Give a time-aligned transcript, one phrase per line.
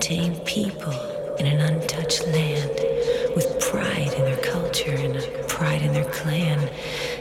[0.00, 0.94] untamed people
[1.38, 2.70] in an untouched land
[3.36, 6.70] with pride in their culture and pride in their clan.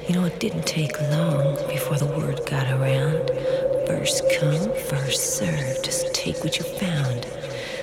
[0.08, 3.32] You know, it didn't take long before the word got around.
[3.86, 5.84] First come, first served.
[5.84, 7.28] Just take what you found.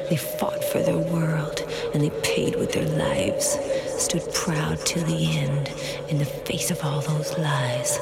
[0.09, 1.61] They fought for their world
[1.93, 3.59] and they paid with their lives.
[4.03, 5.71] Stood proud till the end
[6.09, 7.99] in the face of all those lies.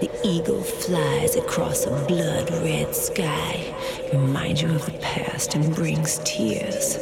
[0.00, 3.74] The eagle flies across a blood red sky,
[4.12, 6.98] remind you of the past and brings tears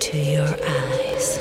[0.00, 1.38] to your eyes.